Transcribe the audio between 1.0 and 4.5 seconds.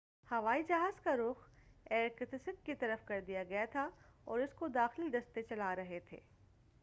کا رخ ایرکتسک کی طرف کر دیا گیا تھا اور